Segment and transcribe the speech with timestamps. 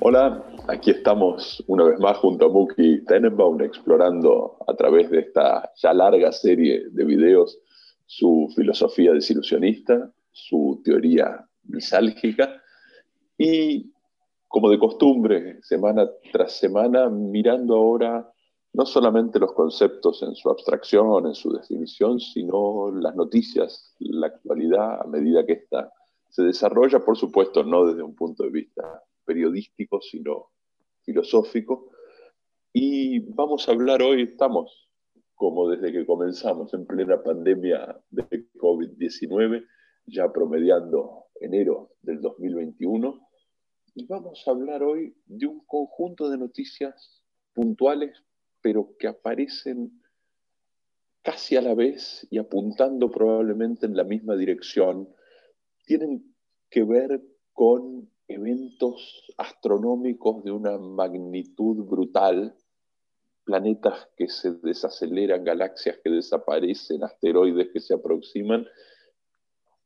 [0.00, 5.72] Hola, aquí estamos una vez más junto a Muki Tenenbaum explorando a través de esta
[5.76, 7.58] ya larga serie de videos
[8.04, 12.62] su filosofía desilusionista, su teoría misálgica
[13.38, 13.92] y,
[14.48, 18.30] como de costumbre, semana tras semana, mirando ahora
[18.72, 25.00] no solamente los conceptos en su abstracción, en su definición, sino las noticias, la actualidad
[25.00, 25.90] a medida que ésta
[26.28, 30.50] se desarrolla, por supuesto, no desde un punto de vista periodístico, sino
[31.02, 31.88] filosófico.
[32.72, 34.90] Y vamos a hablar hoy, estamos
[35.34, 39.66] como desde que comenzamos en plena pandemia de COVID-19,
[40.06, 43.20] ya promediando enero del 2021,
[43.94, 47.22] y vamos a hablar hoy de un conjunto de noticias
[47.54, 48.22] puntuales,
[48.60, 50.02] pero que aparecen
[51.22, 55.08] casi a la vez y apuntando probablemente en la misma dirección,
[55.84, 56.34] tienen
[56.70, 62.54] que ver con eventos astronómicos de una magnitud brutal,
[63.44, 68.66] planetas que se desaceleran, galaxias que desaparecen, asteroides que se aproximan,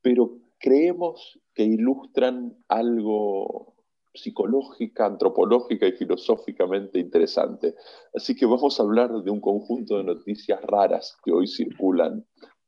[0.03, 3.75] pero creemos que ilustran algo
[4.15, 7.75] psicológica, antropológica y filosóficamente interesante.
[8.15, 12.25] Así que vamos a hablar de un conjunto de noticias raras que hoy circulan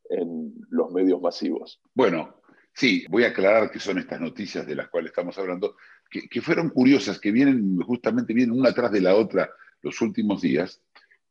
[0.08, 1.80] en los medios masivos.
[1.94, 2.36] Bueno,
[2.72, 5.76] sí, voy a aclarar que son estas noticias de las cuales estamos hablando,
[6.10, 10.82] que, fueron curiosas, que vienen justamente vienen una tras de la otra los últimos días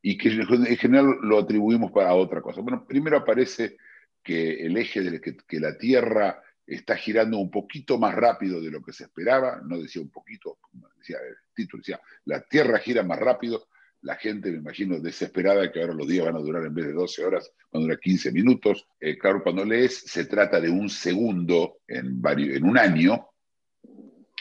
[0.02, 2.62] y que en general lo atribuimos para otra cosa.
[2.62, 3.78] Bueno, primero aparece
[4.24, 8.82] que el eje de que, la Tierra está girando un poquito más rápido de lo
[8.82, 10.60] que se esperaba, no decía un poquito,
[10.98, 13.68] decía el título, decía, la Tierra gira más rápido,
[14.02, 16.94] la gente, me imagino, desesperada que ahora los días van a durar en vez de
[16.94, 18.88] 12 horas, van a durar 15 minutos.
[19.00, 23.28] Eh, claro, cuando lees, se trata de un segundo en, en un año,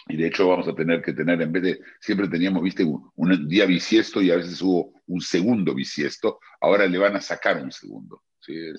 [0.09, 3.11] y de hecho vamos a tener que tener, en vez de, siempre teníamos, viste, un,
[3.17, 7.63] un día bisiesto y a veces hubo un segundo bisiesto, ahora le van a sacar
[7.63, 8.23] un segundo.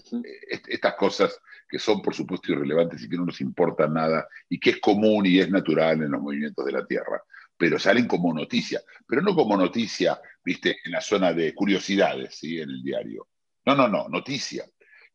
[0.04, 0.22] ¿Sí?
[0.68, 4.72] Estas cosas que son por supuesto irrelevantes y que no nos importan nada y que
[4.72, 7.24] es común y es natural en los movimientos de la Tierra,
[7.58, 12.60] pero salen como noticia, pero no como noticia, viste, en la zona de curiosidades, ¿sí?
[12.60, 13.28] En el diario.
[13.66, 14.66] No, no, no, noticia.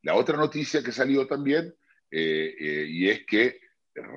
[0.02, 1.74] La otra noticia que salió también,
[2.10, 3.60] eh, eh, y es que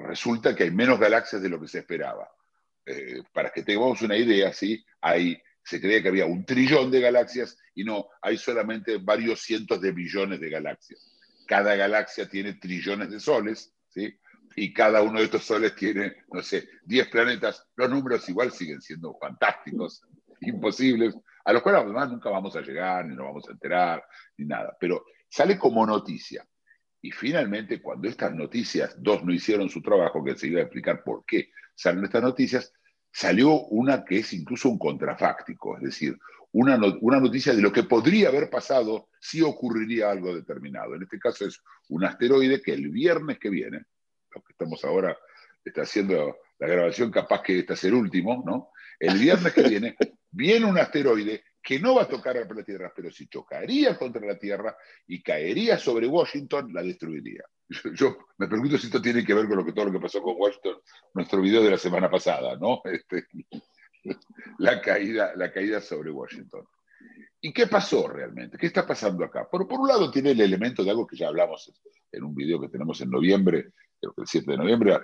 [0.08, 2.30] resulta que hay menos galaxias de lo que se esperaba.
[2.86, 4.84] Eh, para que tengamos una idea, ¿sí?
[5.02, 9.80] Hay, se creía que había un trillón de galaxias y no, hay solamente varios cientos
[9.80, 11.16] de billones de galaxias.
[11.46, 14.20] Cada galaxia tiene trillones de soles, ¿sí?
[14.56, 17.68] Y cada uno de estos soles tiene, no sé, 10 planetas.
[17.76, 20.02] Los números igual siguen siendo fantásticos,
[20.42, 21.16] imposibles,
[21.46, 24.04] a los cuales además nunca vamos a llegar, ni nos vamos a enterar,
[24.38, 24.76] ni nada.
[24.80, 26.48] Pero sale como noticia.
[27.00, 31.04] Y finalmente, cuando estas noticias, dos no hicieron su trabajo, que se iba a explicar
[31.04, 32.74] por qué salen estas noticias,
[33.12, 36.18] salió una que es incluso un contrafáctico, es decir,
[36.52, 40.96] una, una, noticia de lo que podría haber pasado si ocurriría algo determinado.
[40.96, 43.84] En este caso es un asteroide que el viernes que viene,
[44.34, 45.16] lo que estamos ahora,
[45.64, 48.72] está haciendo la grabación, capaz que este es el último, ¿no?
[49.00, 49.96] El viernes que viene,
[50.32, 54.38] viene un asteroide que no va a tocar la Tierra, pero si chocaría contra la
[54.38, 54.76] Tierra
[55.08, 57.44] y caería sobre Washington, la destruiría.
[57.94, 60.22] Yo, me pregunto si esto tiene que ver con lo que, todo lo que pasó
[60.22, 60.78] con Washington,
[61.14, 62.82] nuestro video de la semana pasada, ¿no?
[62.92, 63.26] Este,
[64.60, 66.66] la, caída, la caída sobre Washington.
[67.42, 68.58] ¿Y qué pasó realmente?
[68.58, 69.48] ¿Qué está pasando acá?
[69.50, 71.72] Por, por un lado tiene el elemento de algo que ya hablamos
[72.12, 74.98] en un video que tenemos en noviembre, el 7 de noviembre,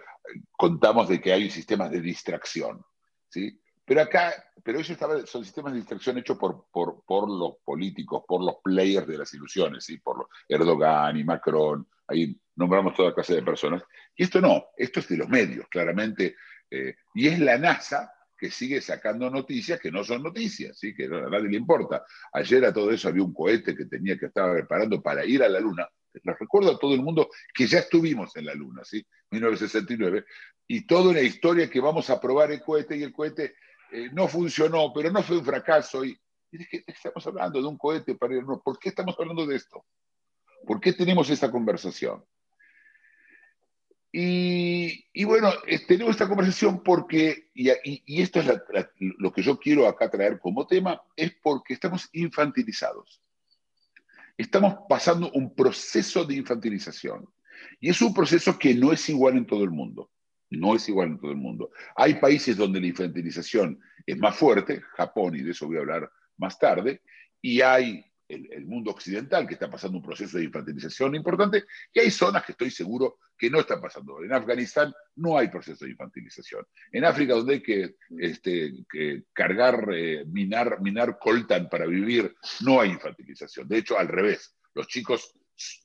[0.51, 2.81] contamos de que hay sistemas de distracción,
[3.29, 3.59] ¿sí?
[3.85, 8.23] Pero acá, pero ellos estaban, son sistemas de distracción hechos por, por, por, los políticos,
[8.27, 9.97] por los players de las ilusiones, ¿sí?
[9.97, 13.83] por Erdogan y Macron, ahí nombramos toda clase de personas.
[14.15, 16.35] Y esto no, esto es de los medios, claramente.
[16.71, 20.93] Eh, y es la NASA que sigue sacando noticias que no son noticias, ¿sí?
[20.93, 22.03] que a nadie le importa.
[22.33, 25.49] Ayer a todo eso había un cohete que tenía que estar preparando para ir a
[25.49, 25.87] la Luna.
[26.11, 29.05] Les recuerdo a todo el mundo que ya estuvimos en la Luna, ¿sí?
[29.31, 30.25] 1969,
[30.67, 33.55] y toda una historia que vamos a probar el cohete y el cohete
[33.95, 36.03] eh, no funcionó, pero no fue un fracaso.
[36.03, 36.19] Y,
[36.51, 39.85] y estamos hablando de un cohete para ir, no, ¿Por qué estamos hablando de esto?
[40.65, 42.23] ¿Por qué tenemos esta conversación?
[44.17, 45.51] Y, bueno,
[45.89, 48.47] tenemos esta conversación porque, y, esto es
[48.97, 53.21] lo que yo quiero acá traer como tema, es porque estamos infantilizados.
[54.37, 57.27] Estamos pasando un proceso de infantilización.
[57.81, 60.09] Y es un proceso que no es igual en todo el mundo.
[60.55, 61.71] No es igual en todo el mundo.
[61.95, 66.11] Hay países donde la infantilización es más fuerte, Japón, y de eso voy a hablar
[66.37, 67.01] más tarde,
[67.41, 71.63] y hay el, mundo occidental que está pasando un proceso de infantilización importante,
[71.93, 74.23] y hay zonas que estoy seguro que no están pasando.
[74.23, 76.65] En Afganistán no hay proceso de infantilización.
[76.91, 78.73] En África, donde hay que, este,
[79.33, 83.67] cargar, eh, minar, minar coltan para vivir, no hay infantilización.
[83.67, 85.33] De hecho, al revés, los chicos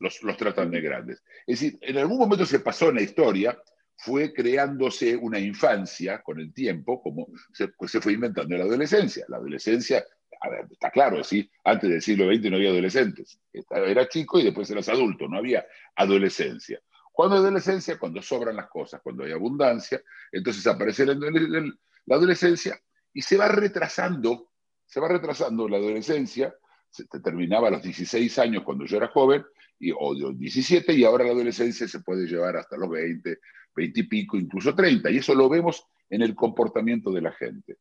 [0.00, 1.22] los, los tratan de grandes.
[1.46, 3.56] Es decir, en algún momento se pasó en la historia
[4.02, 9.24] fue creándose una infancia con el tiempo, como se, pues se fue inventando la adolescencia.
[9.28, 10.04] La adolescencia
[10.40, 11.50] a ver, está claro, ¿sí?
[11.64, 15.66] antes del siglo XX no había adolescentes, era chico y después eras adulto, no había
[15.96, 16.80] adolescencia.
[17.12, 20.00] Cuando hay adolescencia, cuando sobran las cosas, cuando hay abundancia,
[20.32, 21.14] entonces aparece la,
[22.08, 22.80] adolescencia
[23.12, 24.52] y se va retrasando,
[24.86, 26.54] se va retrasando la adolescencia,
[26.90, 29.44] se terminaba a los 16 años cuando yo era joven,
[29.78, 33.38] y, o de 17, y ahora la adolescencia se puede llevar hasta los 20,
[33.74, 37.78] 20 y pico, incluso 30, y eso lo vemos en el comportamiento de la gente.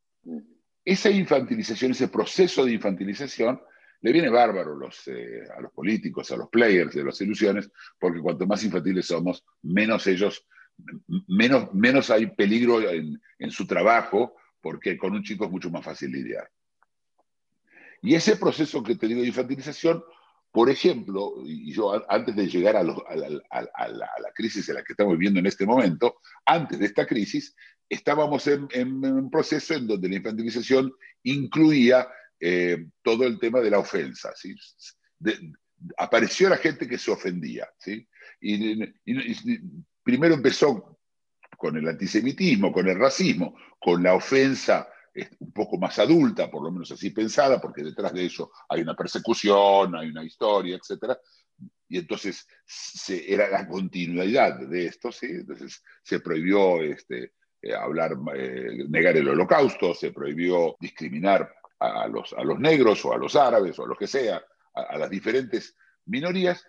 [0.86, 3.60] Esa infantilización, ese proceso de infantilización,
[4.02, 7.70] le viene bárbaro eh, a los políticos, a los players de las ilusiones,
[8.00, 10.48] porque cuanto más infantiles somos, menos ellos,
[11.28, 15.84] menos, menos hay peligro en, en su trabajo, porque con un chico es mucho más
[15.84, 16.50] fácil lidiar.
[18.02, 20.04] Y ese proceso que te digo de infantilización,
[20.52, 22.94] por ejemplo, y yo antes de llegar a, la,
[24.34, 27.56] crisis en la que estamos viviendo en este momento, antes de esta crisis,
[27.88, 30.92] estábamos en, un proceso en donde la infantilización
[31.24, 32.08] incluía
[32.40, 34.32] eh, todo el tema de la ofensa.
[34.36, 34.56] ¿sí?
[35.98, 37.68] apareció la gente que se ofendía.
[37.78, 38.08] ¿sí?
[38.42, 38.80] Y,
[40.04, 41.00] primero empezó
[41.58, 44.88] con el antisemitismo, con el racismo, con la ofensa
[45.40, 48.96] un poco más adulta, por lo menos así pensada, porque detrás de eso hay una
[48.96, 51.18] persecución, hay una historia, etc.
[51.88, 52.48] Y entonces
[53.28, 55.28] era la continuidad de esto, ¿sí?
[55.28, 62.34] Entonces se prohibió este, eh, hablar, eh, negar el holocausto, se prohibió discriminar a, los,
[62.34, 64.42] a los negros o a los árabes o a lo que sea,
[64.74, 65.76] a, las diferentes
[66.06, 66.66] minorías,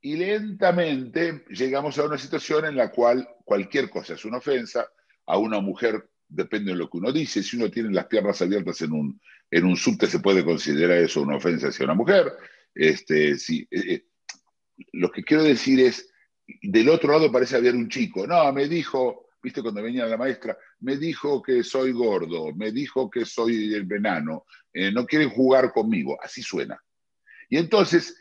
[0.00, 4.86] y lentamente llegamos a una situación en la cual cualquier cosa es una ofensa,
[5.26, 8.80] a una mujer depende de lo que uno dice, si uno tiene las piernas abiertas
[8.82, 9.20] en un,
[9.50, 12.32] en un subte se puede considerar eso una ofensa hacia una mujer.
[12.74, 14.06] Este, sí, eh,
[14.92, 16.10] lo que quiero decir es,
[16.62, 20.56] del otro lado parece haber un chico, no, me dijo, viste cuando venía la maestra,
[20.80, 25.72] me dijo que soy gordo, me dijo que soy el venano, eh, no quieren jugar
[25.72, 26.78] conmigo, así suena.
[27.48, 28.18] Y entonces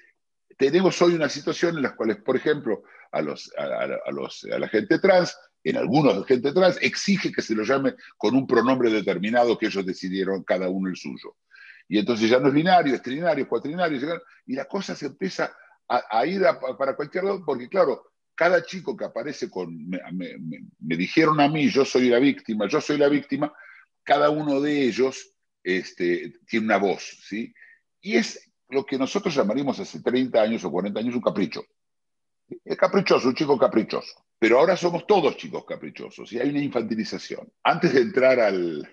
[0.58, 4.68] tenemos hoy una situación en la cual, por ejemplo, a, los, a, los, a la
[4.68, 5.36] gente trans,
[5.66, 9.66] en algunos de gente trans, exige que se lo llame con un pronombre determinado que
[9.66, 11.36] ellos decidieron cada uno el suyo.
[11.88, 15.56] Y entonces ya no es binario, es trinario, cuatrinario, y la cosa se empieza
[15.88, 16.44] a, ir
[16.78, 21.84] para cualquier lado, porque claro, cada chico que aparece con, me, dijeron a mí, yo
[21.84, 23.52] soy la víctima, yo soy la víctima,
[24.04, 25.34] cada uno de ellos
[25.64, 27.52] este, tiene una voz, ¿sí?
[28.02, 31.64] Y es lo que nosotros llamaríamos hace 30 años o 40 años un capricho.
[32.64, 34.25] Es caprichoso, un chico caprichoso.
[34.40, 37.52] Pero ahora somos todos chicos caprichosos y hay una infantilización.
[37.64, 38.88] Antes de entrar al,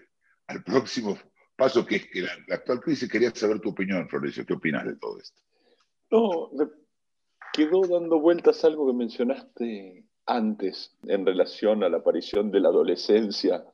[0.46, 1.18] al próximo
[1.56, 4.46] paso, que es que la, actual crisis, quería saber tu opinión, Florencio.
[4.46, 5.40] ¿Qué opinas de todo esto?
[6.10, 6.50] No,
[7.52, 13.64] quedó dando vueltas algo que mencionaste antes en relación a la aparición de la adolescencia,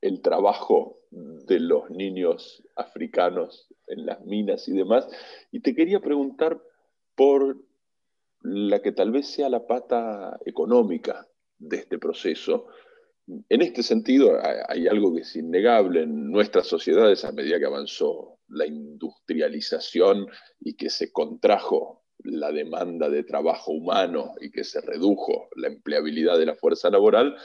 [0.00, 5.08] el trabajo de los niños africanos en las minas y demás.
[5.50, 6.60] Y te quería preguntar
[7.14, 7.56] por
[8.42, 11.26] la que tal vez sea la pata económica
[11.58, 12.66] de este proceso.
[13.48, 14.38] En este sentido,
[14.68, 20.26] hay algo que es innegable en nuestras sociedades a medida que avanzó la industrialización
[20.60, 26.38] y que se contrajo la demanda de trabajo humano y que se redujo la empleabilidad
[26.38, 27.36] de la fuerza laboral,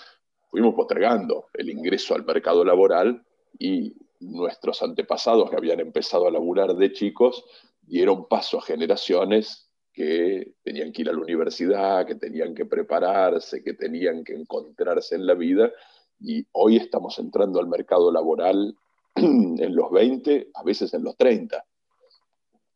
[0.49, 3.25] fuimos postergando el ingreso al mercado laboral
[3.57, 7.43] y nuestros antepasados que habían empezado a laburar de chicos
[7.81, 13.63] dieron paso a generaciones que tenían que ir a la universidad, que tenían que prepararse,
[13.63, 15.71] que tenían que encontrarse en la vida
[16.19, 18.75] y hoy estamos entrando al mercado laboral
[19.15, 21.63] en los 20, a veces en los 30.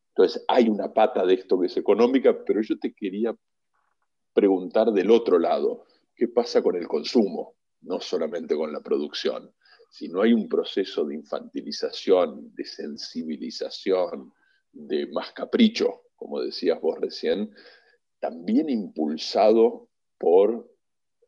[0.09, 3.35] Entonces, hay una pata de esto que es económica, pero yo te quería
[4.33, 7.55] preguntar del otro lado, ¿qué pasa con el consumo?
[7.81, 9.53] No solamente con la producción,
[9.89, 14.33] sino hay un proceso de infantilización, de sensibilización,
[14.71, 17.53] de más capricho, como decías vos recién,
[18.19, 20.69] también impulsado por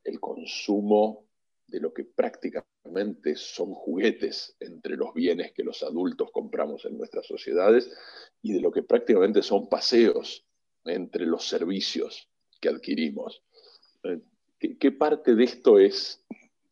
[0.04, 1.28] el consumo
[1.68, 7.26] de lo que prácticamente son juguetes entre los bienes que los adultos compramos en nuestras
[7.26, 7.92] sociedades
[8.42, 10.46] y de lo que prácticamente son paseos
[10.86, 12.30] entre los servicios
[12.62, 13.44] que adquirimos.
[14.04, 14.22] Eh,
[14.80, 16.26] ¿Qué, parte de esto es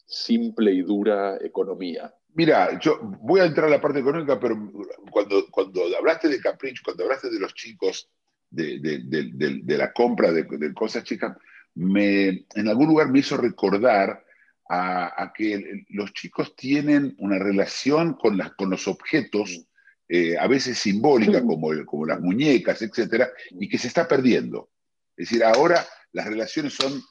[0.06, 2.16] simple y dura economía?
[2.36, 4.72] Mira, yo voy a entrar a la parte económica, pero
[5.10, 8.10] cuando, cuando hablaste de capricho, cuando hablaste de los chicos,
[8.50, 11.36] de, la compra de, cosas chicas,
[11.76, 14.22] me, en algún lugar me hizo recordar
[14.70, 19.66] a, que los chicos tienen una relación con, las, con los objetos,
[20.10, 24.70] eh, a veces simbólica, como, como las muñecas, etcétera, y que se está perdiendo.
[25.16, 27.02] Es decir, ahora las relaciones son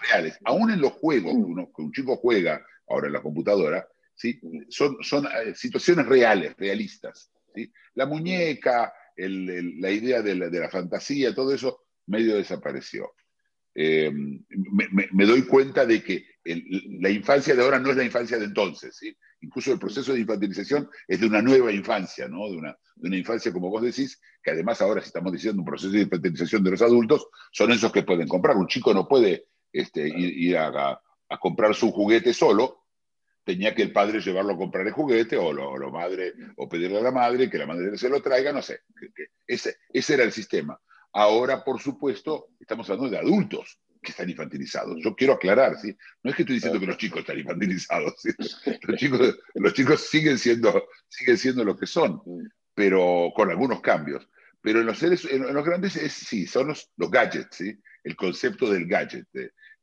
[0.00, 0.38] reales.
[0.44, 1.32] Aún en los juegos
[1.74, 4.40] que, un chico juega ahora en la computadora, ¿sí?
[4.68, 7.30] son, son eh, situaciones reales, realistas.
[7.94, 13.12] La muñeca, la idea de la, fantasía, todo eso medio desapareció.
[13.76, 18.46] Eh, me, doy cuenta de que la infancia de ahora no es la infancia de
[18.46, 18.98] entonces.
[19.40, 22.50] Incluso el proceso de infantilización es de una nueva infancia, ¿no?
[22.50, 25.66] de, una, de una infancia, como vos decís, que además ahora, si estamos diciendo un
[25.66, 28.56] proceso de infantilización de los adultos, son esos que pueden comprar.
[28.56, 31.00] Un chico no puede este, ir, a,
[31.40, 32.83] comprar su juguete solo,
[33.44, 37.02] tenía que el padre llevarlo a comprar el juguete o, lo, madre, o pedirle a
[37.02, 38.80] la madre que la madre se lo traiga, no sé.
[39.46, 40.80] ese, ese era el sistema.
[41.12, 44.98] Ahora, por supuesto, estamos hablando de adultos que están infantilizados.
[45.02, 45.96] Yo quiero aclarar, ¿sí?
[46.22, 48.14] No es que estoy diciendo que los chicos están infantilizados.
[48.82, 52.20] Los, chicos, los chicos siguen siendo, siguen siendo lo que son,
[52.74, 54.28] pero con algunos cambios.
[54.60, 57.78] Pero en los en, los grandes, es, sí, son los, los gadgets, ¿sí?
[58.02, 59.26] El concepto del gadget.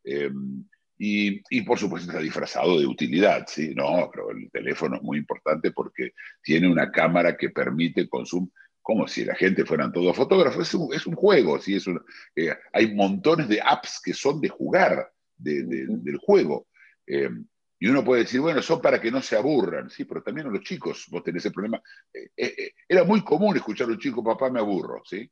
[0.04, 0.66] Em,
[1.04, 3.74] y, y, por supuesto está disfrazado de utilidad, ¿sí?
[3.74, 6.12] No, pero el teléfono es muy importante porque
[6.44, 8.52] tiene una cámara que permite consumo,
[8.84, 11.74] como si la gente fueran todos fotógrafos, es un, es un juego, ¿sí?
[11.74, 11.88] Es
[12.36, 16.68] eh, hay montones de apps que son de jugar, de, del juego.
[17.08, 17.48] Em,
[17.80, 20.52] y uno puede decir, bueno, son para que no se aburran, sí, pero también a
[20.52, 21.82] los chicos, vos tenés el problema.
[22.14, 25.28] Eh, eh, era muy común escuchar a un chico, papá, me aburro, ¿sí?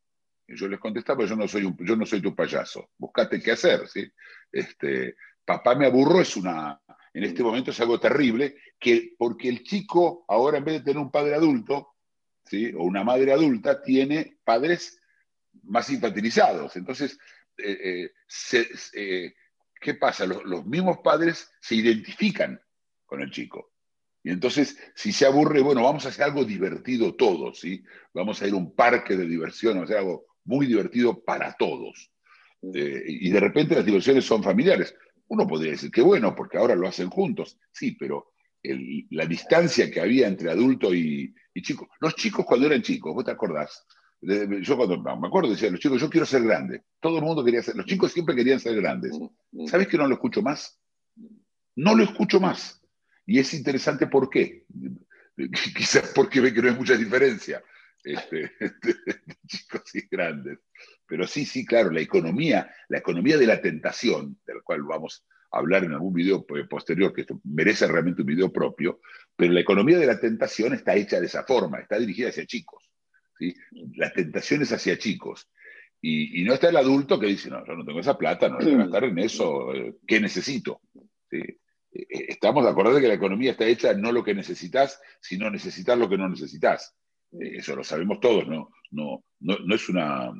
[0.47, 3.51] Y yo les contestaba, yo no soy, un, yo no soy tu payaso, buscate qué
[3.51, 4.11] hacer, ¿sí?
[4.51, 5.13] Este,
[5.49, 6.79] papá me aburro es una,
[7.11, 10.99] en este momento es algo terrible, que, porque el chico ahora en vez de tener
[10.99, 11.95] un padre adulto,
[12.45, 12.71] ¿sí?
[12.71, 15.01] o una madre adulta, tiene padres
[15.63, 16.75] más infantilizados.
[16.75, 17.17] Entonces,
[17.57, 18.11] eh,
[18.93, 19.33] eh,
[19.81, 20.27] ¿qué pasa?
[20.27, 22.61] Los, los, mismos padres se identifican
[23.07, 23.71] con el chico.
[24.21, 27.83] Y entonces, si se aburre, bueno, vamos a hacer algo divertido todos, ¿sí?
[28.13, 31.55] Vamos a ir a un parque de diversión, vamos a hacer algo muy divertido para
[31.57, 32.11] todos.
[32.61, 34.93] Eh, y de repente las diversiones son familiares.
[35.29, 37.57] Uno podría decir que bueno, porque ahora lo hacen juntos.
[37.71, 38.33] Sí, pero
[39.11, 41.89] la distancia que había entre adulto y, chico.
[41.99, 43.85] Los chicos cuando eran chicos, ¿vos te acordás?
[44.21, 46.83] yo cuando me acuerdo decía, los chicos, yo quiero ser grande.
[46.99, 49.17] Todo el mundo quería ser, los chicos siempre querían ser grandes.
[49.67, 50.79] ¿Sabes que no lo escucho más?
[51.75, 52.81] No lo escucho más.
[53.25, 54.65] Y es interesante por qué.
[55.75, 57.63] Quizás porque ve que no hay mucha diferencia
[58.03, 58.51] este,
[59.47, 60.59] chicos y grandes.
[61.05, 65.57] Pero sí, sí, claro, la economía, la economía de la tentación, del cual vamos a
[65.57, 68.99] hablar en algún video posterior, que merece realmente un video propio,
[69.35, 72.91] pero la economía de la tentación está hecha de esa forma, está dirigida hacia chicos.
[73.37, 73.55] ¿sí?
[73.95, 75.49] La tentación es hacia chicos.
[76.01, 78.73] Y, no está el adulto que dice, no, yo no tengo esa plata, no voy
[78.73, 80.81] a gastar en eso, eh, ¿qué necesito?
[81.29, 81.37] ¿Sí?
[81.37, 81.57] Eh,
[81.91, 85.49] eh, estamos de acuerdo de que la economía está hecha no lo que necesitas, sino
[85.49, 86.95] necesitar lo que no necesitas.
[87.31, 88.71] Eso lo sabemos todos, ¿no?
[88.91, 90.31] No, no, es, una,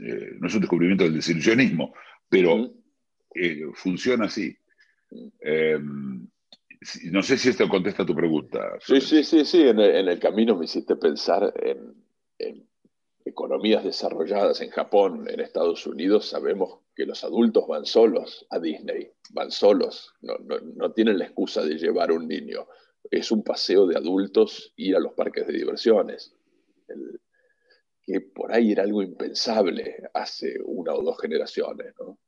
[0.00, 1.94] eh, no es un descubrimiento del desilusionismo,
[2.28, 2.72] pero
[3.34, 4.56] eh, funciona así.
[5.40, 5.78] Eh,
[7.10, 8.76] no sé si esto contesta tu pregunta.
[8.80, 9.62] Sí, sí, sí, sí.
[9.62, 12.66] En el, camino me hiciste pensar en,
[13.24, 16.28] economías desarrolladas en Japón, en Estados Unidos.
[16.28, 20.34] Sabemos que los adultos van solos a Disney, van solos, no,
[20.76, 22.66] no tienen la excusa de llevar un niño
[23.10, 26.34] es un paseo de adultos ir a los parques de diversiones.
[28.02, 32.18] que por ahí era algo impensable hace una o dos generaciones, ¿no?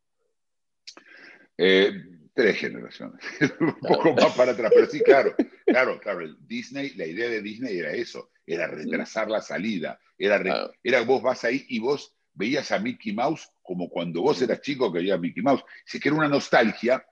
[1.56, 1.92] Eh,
[2.38, 3.20] tres generaciones,
[3.60, 5.34] un poco más para atrás, pero sí, claro,
[5.66, 10.70] claro, claro, el Disney, la idea de Disney era eso, era retrasar la salida, era,
[10.84, 14.92] era vos vas ahí y vos veías a Mickey Mouse como cuando vos eras chico
[14.92, 17.04] que veías a Mickey Mouse, si que era una nostalgia,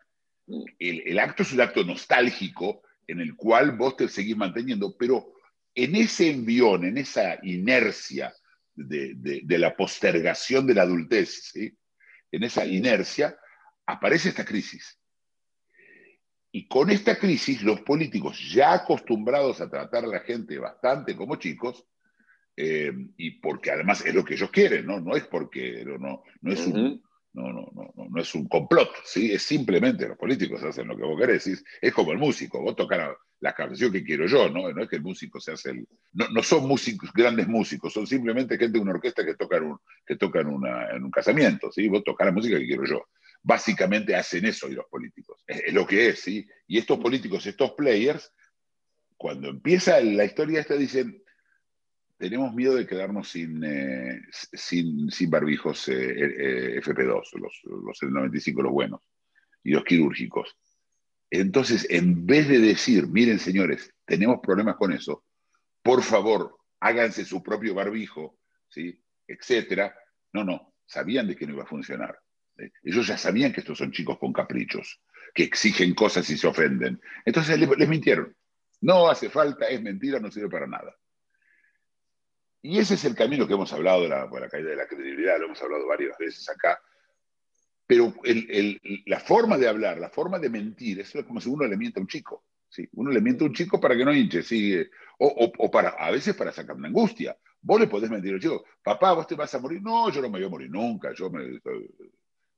[0.46, 0.64] mm.
[0.78, 5.32] el, el, acto es un acto nostálgico, en el cual vos te seguís manteniendo, pero
[5.74, 8.34] en ese envión, en esa inercia
[8.74, 13.38] de, la postergación de la adultez, en esa inercia,
[13.86, 14.98] aparece esta crisis.
[16.52, 21.36] Y con esta crisis, los políticos, ya acostumbrados a tratar a la gente bastante como
[21.36, 21.86] chicos,
[22.56, 24.98] eh, y porque además es lo que ellos quieren, ¿no?
[24.98, 27.02] No es porque no, no es un,
[27.36, 29.30] no, no, no, no es un complot, ¿sí?
[29.30, 31.46] es simplemente los políticos hacen lo que vos querés.
[31.82, 34.72] Es, como el músico, vos tocas la, canción que quiero yo, ¿no?
[34.72, 35.86] No es que el músico se hace el.
[36.12, 40.16] No, son músicos, grandes músicos, son simplemente gente de una orquesta que tocan, un, que
[40.16, 41.86] tocan una, en un casamiento, ¿sí?
[41.88, 43.04] Vos tocas la música que quiero yo.
[43.42, 45.44] básicamente hacen eso y los políticos.
[45.46, 46.48] Es, es, lo que es, ¿sí?
[46.66, 48.32] Y estos políticos, estos players,
[49.18, 51.22] cuando empieza la historia esta, dicen,
[52.18, 58.72] tenemos miedo de quedarnos sin, eh, sin, barbijos eh, eh, FP2, los, los 95, los
[58.72, 59.00] buenos,
[59.62, 60.56] y los quirúrgicos.
[61.30, 65.24] Entonces, en vez de decir, miren señores, tenemos problemas con eso,
[65.82, 68.98] por favor, háganse su propio barbijo, ¿sí?
[69.26, 69.94] etcétera.
[70.32, 72.18] No, no, sabían de que no iba a funcionar.
[72.82, 75.02] Ellos ya sabían que estos son chicos con caprichos,
[75.34, 77.00] que exigen cosas y se ofenden.
[77.24, 78.34] Entonces les mintieron.
[78.80, 80.94] No hace falta, es mentira, no sirve para nada.
[82.66, 84.88] Y ese es el camino que hemos hablado de la, de la caída de la
[84.88, 86.80] credibilidad, lo hemos hablado varias veces acá.
[87.86, 91.48] Pero el, el, la forma de hablar, la forma de mentir, eso es como si
[91.48, 92.42] uno le miente a un chico.
[92.68, 92.88] ¿sí?
[92.94, 94.76] Uno le miente a un chico para que no hinche, ¿sí?
[95.18, 97.36] o, o, o, para, a veces para sacar una angustia.
[97.60, 99.80] Vos le podés mentir al chico, papá, vos te vas a morir.
[99.80, 101.60] No, yo no me voy a morir nunca, yo me,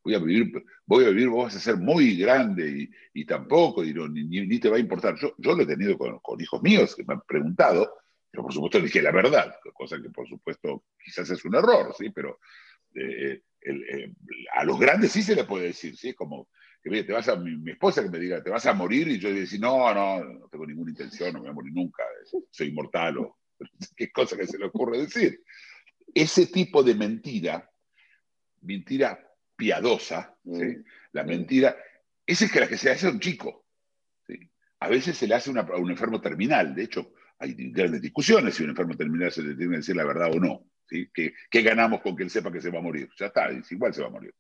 [0.03, 3.85] voy a vivir, voy a vivir, vos vas a ser muy grande y, y tampoco,
[3.85, 5.17] y no, ni, ni, te va a importar.
[5.17, 7.93] Yo, yo lo he tenido con, con hijos míos que me han preguntado,
[8.31, 12.11] pero por supuesto dije la verdad, cosa que por supuesto quizás es un error, ¿sí?
[12.11, 12.41] Pero
[12.95, 14.15] eh, el, eh,
[14.55, 16.15] a los grandes sí se le puede decir, ¿sí?
[16.15, 16.49] Como
[16.83, 19.19] que te vas a, mi, mi, esposa que me diga, te vas a morir, y
[19.19, 22.05] yo le decir, no, no, no tengo ninguna intención, no me voy a morir nunca,
[22.51, 23.39] soy inmortal, o
[23.97, 25.43] qué cosa que se le ocurre decir.
[26.15, 27.71] Ese tipo de mentira,
[28.63, 29.19] mentira
[29.57, 30.51] piadosa, ¿sí?
[30.51, 30.85] mm.
[31.13, 31.77] la mentira,
[32.27, 33.67] esa es que la que se hace a un chico.
[34.27, 34.39] ¿sí?
[34.81, 38.55] A veces se le hace una, a un enfermo terminal, de hecho, hay grandes discusiones
[38.55, 40.65] si un enfermo terminal se le tiene que decir la verdad o no.
[40.89, 41.09] ¿sí?
[41.13, 43.09] ¿Qué, ¿Qué, ganamos con que él sepa que se va a morir?
[43.19, 44.35] Ya está, igual se va a morir.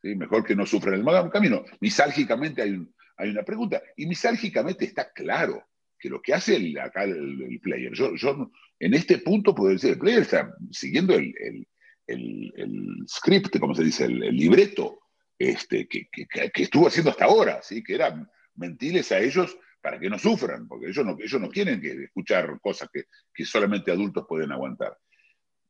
[0.00, 0.14] ¿sí?
[0.14, 1.64] Mejor que no sufra en el camino.
[1.80, 5.64] Misálgicamente hay, un, hay una pregunta, y misálgicamente está claro
[5.98, 9.72] que lo que hace el, acá el, el, player, yo, yo en este punto puedo
[9.72, 15.00] decir, el player está siguiendo el, el, el script, como se dice, el, libreto
[15.38, 17.82] este, que, que, que, estuvo haciendo hasta ahora, ¿sí?
[17.82, 21.78] que era mentirles a ellos para que no sufran, porque ellos no, ellos no quieren
[21.78, 24.96] que, escuchar cosas que, que, solamente adultos pueden aguantar.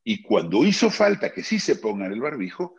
[0.04, 2.76] Y cuando hizo falta que sí se pongan el barbijo,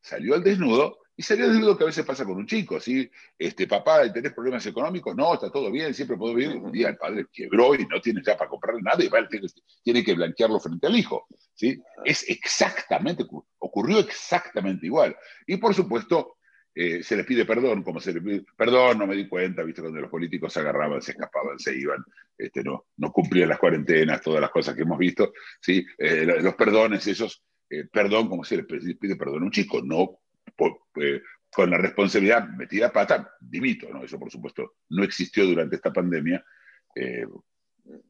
[0.00, 3.10] salió al desnudo, y salió al desnudo que a veces pasa con un chico, ¿sí?
[3.38, 5.14] Este, papá, ¿tenés problemas económicos?
[5.14, 6.56] No, está todo bien, siempre puedo vivir.
[6.56, 9.46] Un día el padre quebró y no tiene ya para comprarle nada y tiene,
[9.82, 11.78] tiene que blanquearlo frente al hijo, ¿sí?
[12.06, 13.26] Es exactamente,
[13.58, 15.14] ocurrió exactamente igual.
[15.46, 16.38] Y por supuesto,
[16.76, 19.80] eh, se les pide perdón, como se les pide, perdón, no me di cuenta, viste,
[19.80, 22.04] cuando los políticos se agarraban, se escapaban, se iban,
[22.36, 25.86] este, no, no cumplían las cuarentenas, todas las cosas que hemos visto, ¿sí?
[25.96, 30.18] Eh, los perdones, esos, eh, perdón, como se les pide perdón a un chico, no
[31.50, 34.02] con la responsabilidad metida a pata, dimito, ¿no?
[34.02, 36.44] Eso por supuesto no existió durante esta pandemia.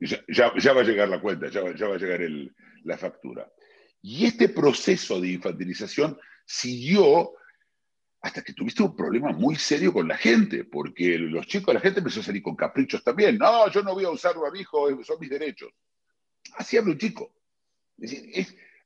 [0.01, 3.51] Ya, va a llegar la cuenta, ya va, ya va a llegar el, la factura.
[4.01, 7.33] Y este proceso de infantilización siguió
[8.25, 12.01] hasta que tuviste un problema muy serio con la gente, porque los chicos, la gente
[12.01, 13.37] empezó a salir con caprichos también.
[13.37, 15.71] No, yo no voy a usar barbijo, son mis derechos.
[16.55, 17.35] Así habla un chico.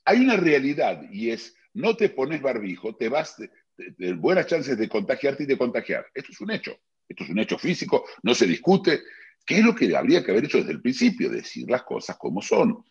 [0.04, 4.48] Hay una realidad y es, no te pones barbijo, te vas, de, de, de, buenas
[4.48, 6.04] chances de contagiarte y de contagiar.
[6.12, 6.76] Esto es un hecho.
[7.08, 9.02] Esto es un hecho físico, no se discute.
[9.46, 11.30] ¿Qué es lo que habría que haber hecho desde el principio?
[11.30, 12.84] Decir las cosas como son.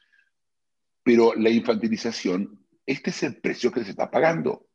[1.04, 4.67] Pero la infantilización, este es el precio que se está pagando.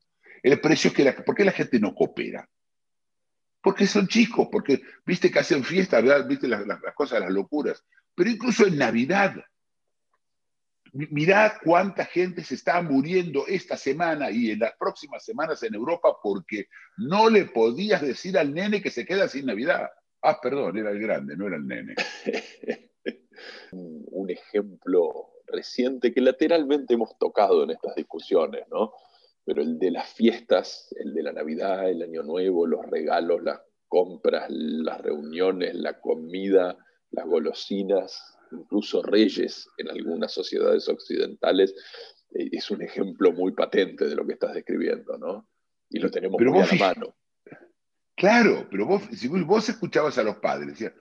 [0.42, 2.48] El precio es que la, ¿por qué la gente no coopera?
[3.62, 6.26] Porque son chicos, porque viste que hacen fiestas, ¿verdad?
[6.26, 7.85] viste las, las, cosas, las locuras.
[8.14, 9.37] Pero incluso en Navidad,
[10.92, 16.16] mirá cuánta gente se está muriendo esta semana y en las próximas semanas en Europa
[16.22, 16.66] porque
[16.98, 19.90] no le podías decir al nene que se queda sin Navidad.
[20.20, 21.94] Ah, perdón, era el grande, no era el nene.
[23.72, 28.92] Un ejemplo reciente que lateralmente hemos tocado en estas discusiones, ¿no?
[29.44, 33.61] Pero el de las fiestas, el de la Navidad, el Año Nuevo, los regalos, las
[33.88, 36.76] compras, las reuniones, la comida,
[37.11, 41.74] las golosinas, incluso reyes en algunas sociedades occidentales,
[42.31, 45.48] eh, es un ejemplo muy patente de lo que estás describiendo, ¿no?
[45.90, 47.14] Y lo tenemos pero muy vos, a la mano.
[48.16, 50.92] Claro, pero vos, si vos escuchabas a los padres, decías,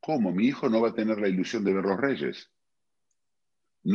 [0.00, 2.50] ¿cómo mi hijo no va a tener la ilusión de ver los reyes?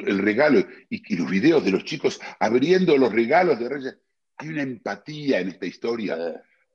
[0.05, 3.97] El regalo y, y, los videos de los chicos abriendo los regalos de Reyes.
[4.37, 6.17] Hay una empatía en esta historia.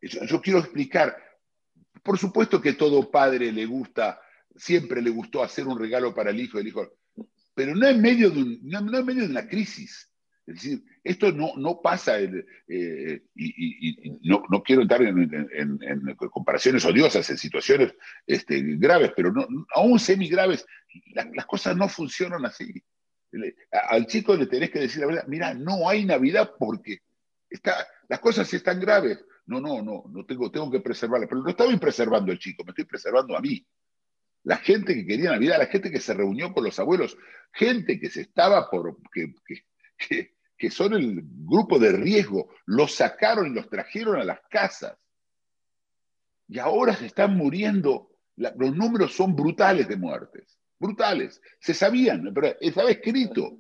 [0.01, 1.17] Yo, yo, quiero explicar,
[2.03, 4.21] por supuesto que todo padre le gusta,
[4.57, 6.89] siempre le gustó hacer un regalo para el hijo, el hijo,
[7.55, 10.09] pero no en medio de, un, no, no en medio de una crisis.
[10.47, 15.03] Es decir, esto no, no pasa, en, eh, y, y, y no, no, quiero entrar
[15.03, 17.95] en, en, en, comparaciones odiosas, en situaciones
[18.27, 20.65] este, graves, pero no, aún semi graves,
[21.13, 22.83] la, las cosas no funcionan así
[23.71, 26.99] al chico le tenés que decir la verdad, mira, no hay Navidad porque
[27.49, 29.25] está, las cosas están graves.
[29.47, 31.27] No, no, no, no tengo, tengo que preservarla.
[31.27, 33.67] Pero no estaba preservando al chico, me estoy preservando a mí.
[34.45, 37.17] La gente que quería Navidad, la gente que se reunió con los abuelos,
[37.53, 38.99] gente que se estaba por.
[39.13, 44.97] que son el grupo de riesgo, los sacaron y los trajeron a las casas.
[46.49, 51.41] Y ahora se están muriendo, los números son brutales de muertes, brutales.
[51.61, 53.59] Se sabían, pero estaba escrito.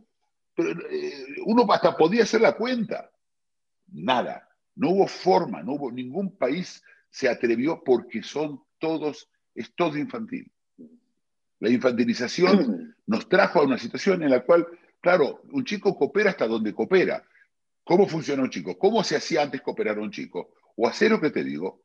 [0.54, 3.10] Pero eh, uno hasta podía hacer la cuenta.
[3.92, 9.96] Nada, no hubo forma, no hubo ningún país se atrevió porque son todos, es todo
[9.96, 10.50] infantil.
[11.60, 14.66] La infantilización nos trajo a una situación en la cual,
[15.00, 17.24] claro, un chico coopera hasta donde coopera.
[17.82, 18.78] ¿Cómo funciona un chico?
[18.78, 20.54] ¿Cómo se hacía antes cooperar a un chico?
[20.76, 21.82] O hacer lo que te digo,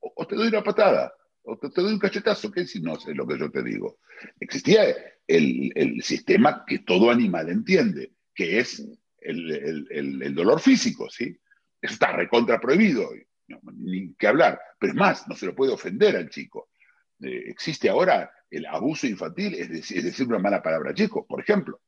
[0.00, 1.12] o, te doy una patada,
[1.56, 3.98] te, doy un cachetazo, ¿qué si no sé lo que yo te digo?
[4.40, 4.84] Existía
[5.26, 8.86] el, sistema que todo animal entiende, que es
[9.20, 11.36] el, dolor físico, ¿sí?
[11.80, 13.10] Eso está recontra prohibido,
[13.74, 14.60] ni que hablar.
[14.78, 16.70] Pero es más, no se lo puede ofender al chico.
[17.20, 21.80] Eh, existe ahora el abuso infantil, es decir, una mala palabra chico, por ejemplo.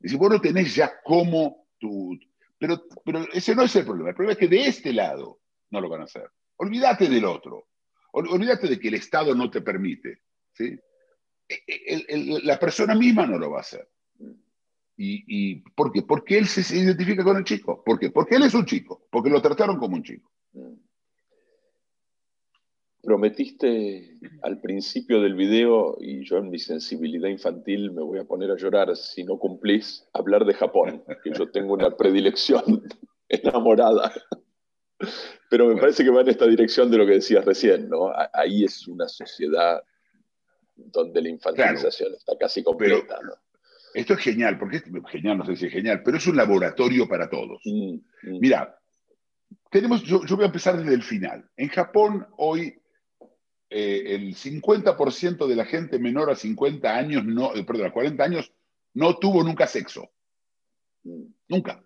[0.00, 2.18] Y si vos no tenés ya como tu...
[2.58, 4.10] Pero, pero ese no es el problema.
[4.10, 6.30] El problema es que de este lado no lo van a hacer.
[6.56, 7.68] Olvídate del otro.
[8.16, 10.20] Olvídate de que el Estado no te permite.
[10.52, 10.78] ¿sí?
[11.48, 13.88] E, e, la persona misma no lo va a hacer.
[14.96, 16.02] ¿Y, y por qué?
[16.02, 17.82] Porque él se identifica con el chico.
[17.84, 18.10] ¿Por qué?
[18.10, 19.06] Porque él es un chico.
[19.10, 20.30] Porque lo trataron como un chico.
[23.02, 28.50] Prometiste al principio del video, y yo en mi sensibilidad infantil me voy a poner
[28.52, 32.62] a llorar si no cumplís, hablar de Japón, que yo tengo una predilección
[33.28, 34.12] enamorada.
[35.54, 38.12] Pero me parece que va en esta dirección de lo que decías recién, ¿no?
[38.32, 39.84] Ahí es una sociedad
[40.74, 43.34] donde la infantilización está casi completa, ¿no?
[43.94, 47.06] Esto es genial, porque es genial, no sé si es genial, pero es un laboratorio
[47.06, 47.62] para todos.
[47.66, 48.40] Mm, mm.
[48.40, 48.76] Mira,
[49.70, 51.48] tenemos, yo, voy a empezar desde el final.
[51.56, 52.76] En Japón hoy
[53.70, 58.24] eh, el 50% de la gente menor a 50 años, no, eh, perdón, a 40
[58.24, 58.52] años,
[58.94, 60.10] no tuvo nunca sexo.
[61.04, 61.26] Mm.
[61.46, 61.80] Nunca.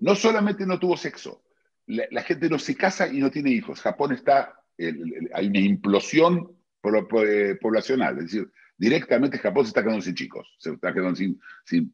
[0.00, 1.42] No solamente no tuvo sexo,
[1.86, 3.80] la, gente no se casa y no tiene hijos.
[3.80, 10.14] Japón está, hay una implosión eh, poblacional, es decir, directamente Japón se está quedando sin
[10.14, 11.40] chicos, se está quedando sin.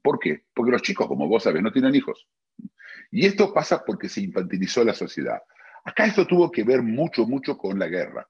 [0.03, 0.45] ¿Por qué?
[0.55, 2.27] Porque los chicos, como vos sabés, no tienen hijos.
[3.11, 5.41] Y esto pasa porque se infantilizó la sociedad.
[5.85, 8.29] Acá esto tuvo que ver mucho, mucho con la guerra.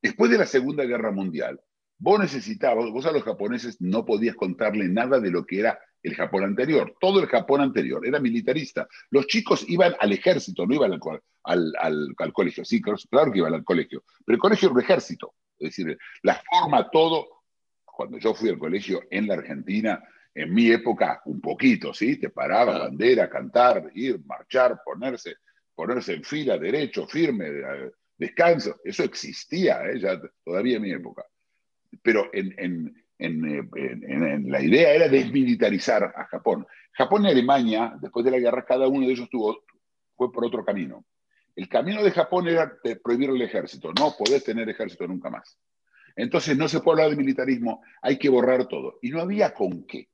[0.00, 1.60] Después de la Segunda Guerra Mundial,
[1.98, 6.14] vos necesitabas, vos a los japoneses no podías contarle nada de lo que era el
[6.14, 6.94] Japón anterior.
[7.00, 8.86] Todo el Japón anterior era militarista.
[9.10, 11.00] Los chicos iban al ejército, no iban
[11.42, 12.64] al, al, colegio.
[12.64, 15.34] Sí, claro que iban al colegio, pero el colegio era un ejército.
[15.58, 17.26] Es decir, la forma, todo.
[17.84, 20.00] Cuando yo fui al colegio en la Argentina,
[20.32, 22.18] en mi época, un poquito, ¿sí?
[22.18, 25.36] Te paraba, bandera, cantar, ir, marchar, ponerse,
[25.74, 27.46] ponerse en fila, derecho, firme,
[28.16, 28.76] descanso.
[28.84, 29.98] Eso existía, ¿eh?
[29.98, 31.24] ya, todavía en mi época.
[32.02, 36.66] Pero en, en, en, la idea era desmilitarizar a Japón.
[36.92, 39.64] Japón y Alemania, después de la guerra, cada uno de ellos tuvo,
[40.14, 41.04] fue por otro camino.
[41.54, 43.92] El camino de Japón era prohibir el ejército.
[43.98, 45.58] No podés tener ejército nunca más.
[46.14, 48.98] Entonces no se puede hablar de militarismo, hay que borrar todo.
[49.02, 50.08] Y no había con qué.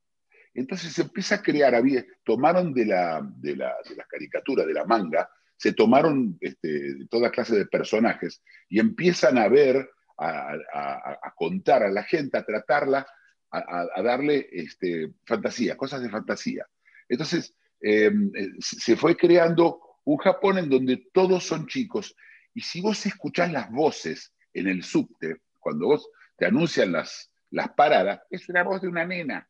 [0.54, 4.74] Entonces se empieza a crear, había, tomaron de la, de la, de la caricatura, de
[4.74, 9.88] la manga, se tomaron este, toda clase de personajes y empiezan a ver
[10.18, 13.06] a, contar a la gente, a tratarla,
[13.50, 16.66] a, darle este, fantasía, cosas de fantasía.
[17.08, 22.16] Entonces, em, eh, se fue creando un Japón en donde todos son chicos.
[22.54, 27.70] Y si vos escuchás las voces en el subte, cuando vos te anuncian las, las
[27.70, 29.48] paradas, es una voz de una nena.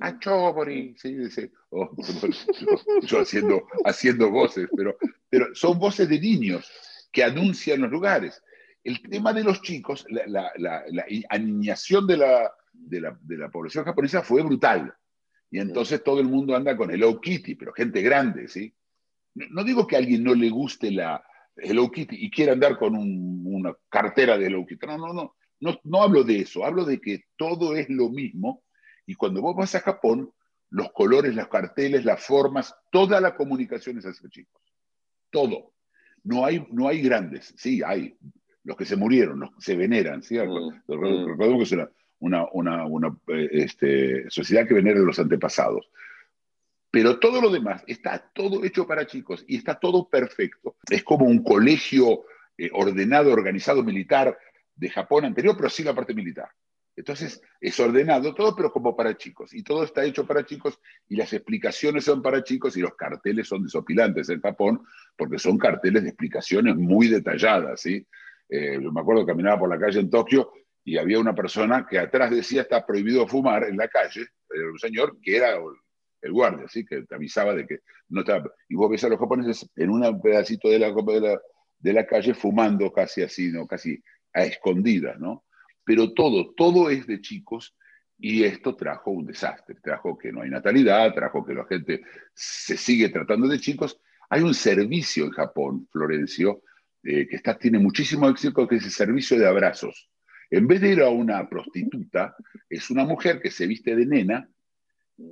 [0.00, 1.16] Achobori, sí,
[1.70, 1.94] oh,
[3.02, 4.96] yo haciendo, haciendo voces, pero,
[5.28, 6.70] pero son voces de niños
[7.12, 8.42] que anuncian los lugares
[8.84, 10.84] el tema de los chicos, la, la,
[11.30, 14.94] aniñación de la, de la, población japonesa fue brutal.
[15.50, 18.74] Y entonces todo el mundo anda con Hello Kitty, pero gente grande, ¿sí?
[19.34, 21.24] No, digo que a alguien no le guste la
[21.56, 24.86] Hello Kitty y quiera andar con una cartera de Hello Kitty.
[24.86, 25.80] No, no, no, no.
[25.82, 26.64] No hablo de eso.
[26.64, 28.62] Hablo de que todo es lo mismo.
[29.06, 30.30] Y cuando vos vas a Japón,
[30.70, 34.62] los colores, los carteles, las formas, toda la comunicación es hacia chicos.
[35.30, 35.72] Todo.
[36.22, 37.54] No hay, no hay grandes.
[37.56, 38.16] Sí, hay
[38.64, 40.70] los que se murieron, los que se veneran, ¿cierto?
[40.70, 41.28] Mm, mm.
[41.28, 42.46] Recordemos que es una,
[43.28, 45.90] eh, este, sociedad que venera a los antepasados.
[46.90, 50.76] Pero todo lo demás está todo hecho para chicos y está todo perfecto.
[50.88, 52.24] Es como un colegio
[52.56, 54.38] eh, ordenado, organizado militar
[54.76, 56.48] de Japón anterior, pero sin la parte militar.
[56.96, 59.52] Entonces, es ordenado todo, pero como para chicos.
[59.52, 63.48] Y todo está hecho para chicos, y las explicaciones son para chicos, y los carteles
[63.48, 64.84] son desopilantes en Japón,
[65.16, 68.06] porque son carteles de explicaciones muy detalladas, ¿sí?
[68.56, 70.52] Eh, yo me acuerdo que caminaba por la calle en Tokio
[70.84, 74.78] y había una persona que atrás decía está prohibido fumar en la calle, era un
[74.78, 75.58] señor que era
[76.22, 76.84] el guardia, ¿sí?
[76.84, 78.48] que te avisaba de que no estaba...
[78.68, 81.40] Y vos ves a los japoneses en un pedacito de la, de la,
[81.78, 83.66] de la calle fumando casi así, ¿no?
[83.66, 84.00] casi
[84.32, 85.44] a escondidas, ¿no?
[85.84, 87.76] Pero todo, todo es de chicos
[88.18, 92.76] y esto trajo un desastre, trajo que no hay natalidad, trajo que la gente se
[92.76, 93.98] sigue tratando de chicos.
[94.30, 96.62] Hay un servicio en Japón, Florencio,
[97.04, 100.10] eh, que está, tiene muchísimo éxito, que es el servicio de abrazos.
[100.50, 102.36] En vez de ir a una prostituta,
[102.68, 104.48] es una mujer que se viste de nena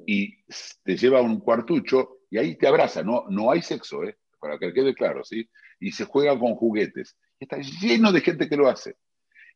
[0.06, 0.42] y
[0.82, 3.02] te lleva a un cuartucho y ahí te abraza.
[3.02, 4.16] No, no hay sexo, ¿eh?
[4.38, 5.48] para que quede claro, ¿sí?
[5.78, 7.16] Y se juega con juguetes.
[7.38, 8.96] Está lleno de gente que lo hace.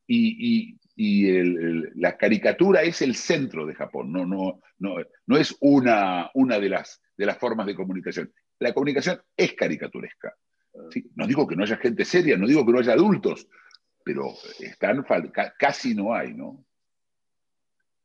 [0.07, 0.79] Y,
[1.97, 6.71] la caricatura es el centro de Japón, no, no, no, no es una, una de,
[6.71, 8.33] las, de las formas de comunicación.
[8.61, 10.35] La comunicación es caricaturesca.
[11.15, 13.49] No digo que no haya gente seria, no digo que no haya adultos,
[14.05, 15.05] pero están,
[15.59, 16.65] casi no hay, ¿no?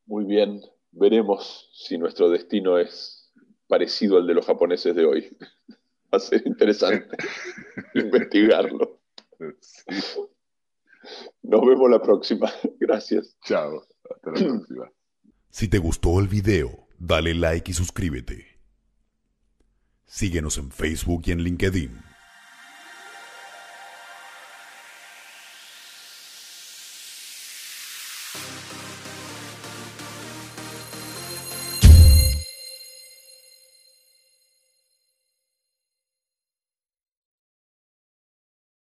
[0.05, 3.31] Muy bien, veremos si nuestro destino es
[3.67, 5.37] parecido al de los japoneses de hoy.
[6.13, 7.15] Va a ser interesante
[7.95, 8.99] investigarlo.
[11.41, 12.51] Nos vemos la próxima.
[12.79, 13.37] Gracias.
[13.45, 13.87] Chao.
[14.09, 14.91] Hasta la próxima.
[15.53, 18.57] Si te gustó el video, dale like y suscríbete.
[20.05, 22.10] Síguenos en Facebook y en LinkedIn.